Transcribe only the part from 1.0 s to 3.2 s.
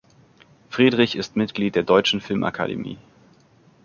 ist Mitglied der Deutschen Filmakademie.